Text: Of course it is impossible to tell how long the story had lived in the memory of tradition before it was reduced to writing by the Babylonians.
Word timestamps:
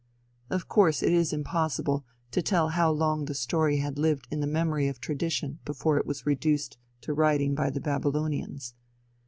Of 0.49 0.67
course 0.67 1.03
it 1.03 1.13
is 1.13 1.31
impossible 1.31 2.03
to 2.31 2.41
tell 2.41 2.69
how 2.69 2.89
long 2.89 3.25
the 3.25 3.35
story 3.35 3.77
had 3.77 3.99
lived 3.99 4.27
in 4.31 4.39
the 4.39 4.47
memory 4.47 4.87
of 4.87 4.99
tradition 4.99 5.59
before 5.63 5.97
it 5.99 6.07
was 6.07 6.25
reduced 6.25 6.79
to 7.01 7.13
writing 7.13 7.53
by 7.53 7.69
the 7.69 7.81
Babylonians. 7.81 8.73